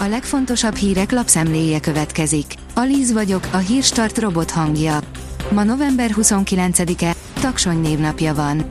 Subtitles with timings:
[0.00, 2.54] A legfontosabb hírek lapszemléje következik.
[2.74, 4.98] Alíz vagyok, a hírstart robot hangja.
[5.52, 8.68] Ma november 29-e, Taksony névnapja van.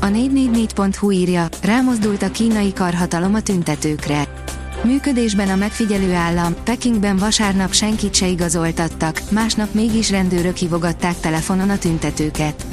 [0.00, 4.28] A 444.hu írja, rámozdult a kínai karhatalom a tüntetőkre.
[4.84, 11.78] Működésben a megfigyelő állam, Pekingben vasárnap senkit se igazoltattak, másnap mégis rendőrök hívogatták telefonon a
[11.78, 12.66] tüntetőket.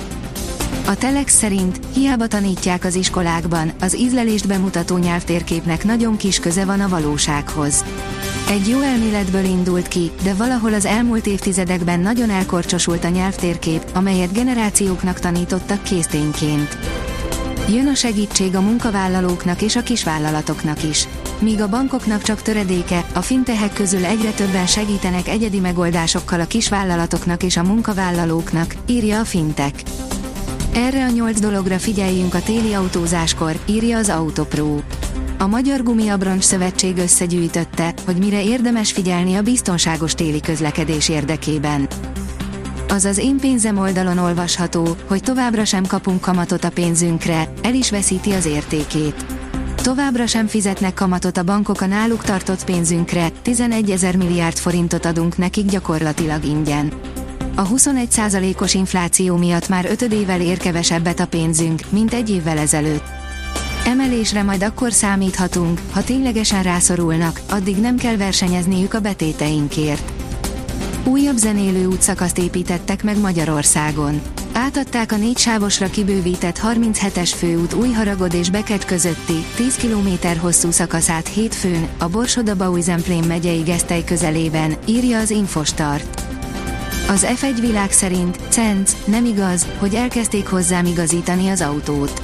[0.87, 6.79] A Telex szerint hiába tanítják az iskolákban, az ízlelést bemutató nyelvtérképnek nagyon kis köze van
[6.79, 7.85] a valósághoz.
[8.49, 14.33] Egy jó elméletből indult ki, de valahol az elmúlt évtizedekben nagyon elkorcsosult a nyelvtérkép, amelyet
[14.33, 16.77] generációknak tanítottak késztényként.
[17.69, 21.07] Jön a segítség a munkavállalóknak és a kisvállalatoknak is.
[21.39, 27.43] Míg a bankoknak csak töredéke, a fintehek közül egyre többen segítenek egyedi megoldásokkal a kisvállalatoknak
[27.43, 29.83] és a munkavállalóknak, írja a Fintech.
[30.77, 34.79] Erre a nyolc dologra figyeljünk a téli autózáskor, írja az Autopro.
[35.37, 41.87] A Magyar Gumiabroncs Szövetség összegyűjtötte, hogy mire érdemes figyelni a biztonságos téli közlekedés érdekében.
[42.87, 47.89] Az az én pénzem oldalon olvasható, hogy továbbra sem kapunk kamatot a pénzünkre, el is
[47.89, 49.25] veszíti az értékét.
[49.75, 55.37] Továbbra sem fizetnek kamatot a bankok a náluk tartott pénzünkre, 11 ezer milliárd forintot adunk
[55.37, 56.91] nekik gyakorlatilag ingyen.
[57.59, 63.03] A 21%-os infláció miatt már ötödével ér kevesebbet a pénzünk, mint egy évvel ezelőtt.
[63.85, 70.11] Emelésre majd akkor számíthatunk, ha ténylegesen rászorulnak, addig nem kell versenyezniük a betéteinkért.
[71.03, 74.21] Újabb zenélő útszakaszt építettek meg Magyarországon.
[74.53, 80.71] Átadták a négy sávosra kibővített 37-es főút új haragod és Beket közötti, 10 km hosszú
[80.71, 86.16] szakaszát hétfőn, a Borsod-Abaúj-Zemplén megyei Gesztely közelében, írja az Infostart.
[87.09, 92.21] Az F1 világ szerint, Cenc, nem igaz, hogy elkezdték hozzám igazítani az autót.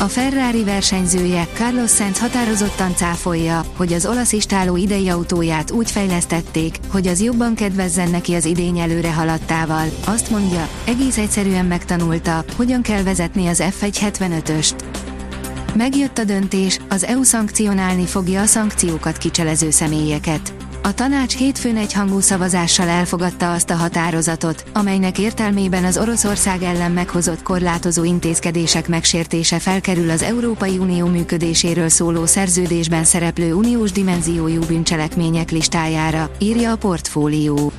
[0.00, 6.76] A Ferrari versenyzője, Carlos Sainz határozottan cáfolja, hogy az olasz istáló idei autóját úgy fejlesztették,
[6.88, 9.86] hogy az jobban kedvezzen neki az idény előre haladtával.
[10.06, 14.74] Azt mondja, egész egyszerűen megtanulta, hogyan kell vezetni az F1 75-öst.
[15.74, 20.52] Megjött a döntés, az EU szankcionálni fogja a szankciókat kicselező személyeket.
[20.82, 27.42] A tanács hétfőn egyhangú szavazással elfogadta azt a határozatot, amelynek értelmében az Oroszország ellen meghozott
[27.42, 36.30] korlátozó intézkedések megsértése felkerül az Európai Unió működéséről szóló szerződésben szereplő uniós dimenziójú bűncselekmények listájára,
[36.38, 37.72] írja a portfólió.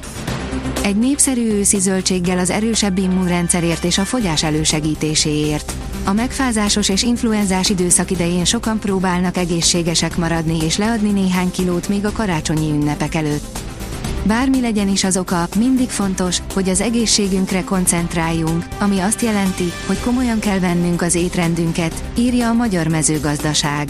[0.84, 5.74] Egy népszerű őszi zöldséggel az erősebb immunrendszerért és a fogyás elősegítéséért.
[6.04, 12.06] A megfázásos és influenzás időszak idején sokan próbálnak egészségesek maradni és leadni néhány kilót még
[12.06, 13.60] a karácsonyi ünnepek előtt.
[14.24, 20.00] Bármi legyen is az oka, mindig fontos, hogy az egészségünkre koncentráljunk, ami azt jelenti, hogy
[20.00, 23.90] komolyan kell vennünk az étrendünket, írja a Magyar Mezőgazdaság.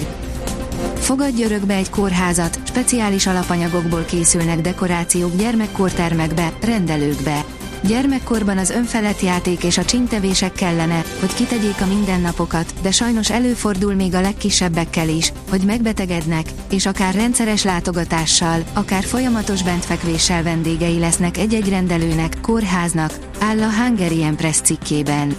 [1.02, 7.46] Fogadj örökbe egy kórházat, speciális alapanyagokból készülnek dekorációk gyermekkórtermekbe, rendelőkbe.
[7.84, 13.94] Gyermekkorban az önfelett játék és a csintevések kellene, hogy kitegyék a mindennapokat, de sajnos előfordul
[13.94, 21.38] még a legkisebbekkel is, hogy megbetegednek, és akár rendszeres látogatással, akár folyamatos bentfekvéssel vendégei lesznek
[21.38, 25.36] egy-egy rendelőnek, kórháznak, áll a Hungarian Press cikkében.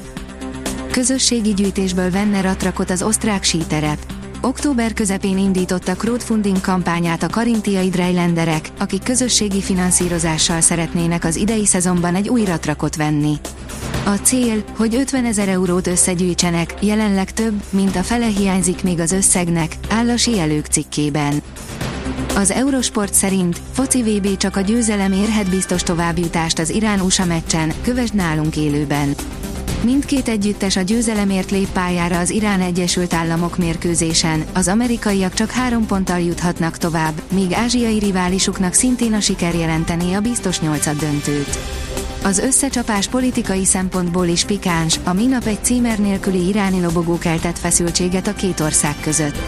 [0.90, 4.21] Közösségi gyűjtésből venne ratrakot az osztrák síterep.
[4.44, 12.14] Október közepén indította crowdfunding kampányát a karintiai drejlenderek, akik közösségi finanszírozással szeretnének az idei szezonban
[12.14, 13.34] egy új ratrakot venni.
[14.04, 19.12] A cél, hogy 50 ezer eurót összegyűjtsenek, jelenleg több, mint a fele hiányzik még az
[19.12, 21.42] összegnek, áll a síelők cikkében.
[22.36, 28.14] Az Eurosport szerint foci VB csak a győzelem érhet biztos továbbjutást az Irán-USA meccsen, kövesd
[28.14, 29.14] nálunk élőben.
[29.84, 35.86] Mindkét együttes a győzelemért lép pályára az Irán Egyesült Államok mérkőzésen, az amerikaiak csak három
[35.86, 41.58] ponttal juthatnak tovább, míg ázsiai riválisuknak szintén a siker jelentené a biztos nyolcad döntőt.
[42.24, 48.26] Az összecsapás politikai szempontból is pikáns, a minap egy címer nélküli iráni lobogó keltett feszültséget
[48.26, 49.38] a két ország között.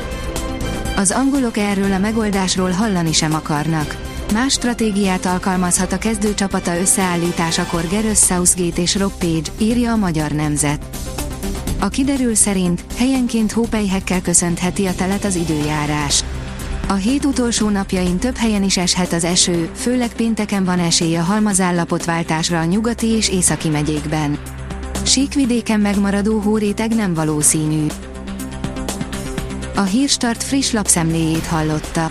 [0.96, 4.03] Az angolok erről a megoldásról hallani sem akarnak.
[4.32, 10.84] Más stratégiát alkalmazhat a kezdőcsapata összeállításakor Gareth Southgate és Rob Page, írja a Magyar Nemzet.
[11.80, 16.24] A kiderül szerint helyenként hópelyhekkel köszöntheti a telet az időjárás.
[16.88, 21.22] A hét utolsó napjain több helyen is eshet az eső, főleg pénteken van esély a
[21.22, 24.38] halmazállapotváltásra a nyugati és északi megyékben.
[25.02, 27.86] Síkvidéken megmaradó hóréteg nem valószínű.
[29.76, 32.10] A Hírstart friss lapszemléjét hallotta.